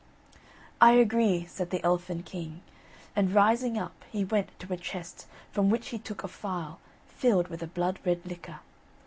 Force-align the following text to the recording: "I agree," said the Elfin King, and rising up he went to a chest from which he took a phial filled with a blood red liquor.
"I 0.81 0.93
agree," 0.93 1.45
said 1.45 1.69
the 1.69 1.83
Elfin 1.83 2.23
King, 2.23 2.63
and 3.15 3.35
rising 3.35 3.77
up 3.77 4.03
he 4.11 4.25
went 4.25 4.59
to 4.61 4.73
a 4.73 4.75
chest 4.75 5.27
from 5.51 5.69
which 5.69 5.89
he 5.89 5.99
took 5.99 6.23
a 6.23 6.27
phial 6.27 6.79
filled 7.05 7.49
with 7.49 7.61
a 7.61 7.67
blood 7.67 7.99
red 8.03 8.25
liquor. 8.25 8.61